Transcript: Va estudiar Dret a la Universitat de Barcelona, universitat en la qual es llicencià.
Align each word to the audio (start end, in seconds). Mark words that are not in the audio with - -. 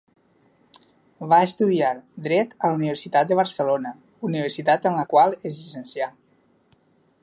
Va 1.33 1.41
estudiar 1.47 1.91
Dret 2.29 2.57
a 2.61 2.71
la 2.71 2.79
Universitat 2.79 3.31
de 3.33 3.39
Barcelona, 3.43 3.95
universitat 4.31 4.93
en 4.93 5.01
la 5.03 5.09
qual 5.15 5.37
es 5.41 5.51
llicencià. 5.63 6.15